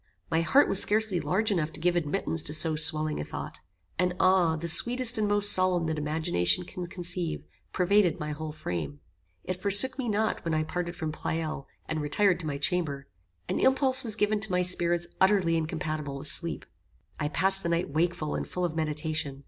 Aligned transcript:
My 0.31 0.41
heart 0.41 0.67
was 0.67 0.81
scarcely 0.81 1.19
large 1.19 1.51
enough 1.51 1.71
to 1.73 1.79
give 1.79 1.95
admittance 1.95 2.41
to 2.41 2.55
so 2.55 2.75
swelling 2.75 3.19
a 3.19 3.23
thought. 3.23 3.59
An 3.99 4.15
awe, 4.19 4.55
the 4.55 4.67
sweetest 4.67 5.19
and 5.19 5.27
most 5.27 5.51
solemn 5.51 5.85
that 5.85 5.99
imagination 5.99 6.65
can 6.65 6.87
conceive, 6.87 7.43
pervaded 7.71 8.19
my 8.19 8.31
whole 8.31 8.51
frame. 8.51 8.99
It 9.43 9.61
forsook 9.61 9.99
me 9.99 10.09
not 10.09 10.43
when 10.43 10.55
I 10.55 10.63
parted 10.63 10.95
from 10.95 11.11
Pleyel 11.11 11.67
and 11.85 12.01
retired 12.01 12.39
to 12.39 12.47
my 12.47 12.57
chamber. 12.57 13.05
An 13.47 13.59
impulse 13.59 14.01
was 14.03 14.15
given 14.15 14.39
to 14.39 14.51
my 14.51 14.63
spirits 14.63 15.05
utterly 15.21 15.55
incompatible 15.55 16.17
with 16.17 16.29
sleep. 16.29 16.65
I 17.19 17.27
passed 17.27 17.61
the 17.61 17.69
night 17.69 17.91
wakeful 17.91 18.33
and 18.33 18.47
full 18.47 18.65
of 18.65 18.75
meditation. 18.75 19.39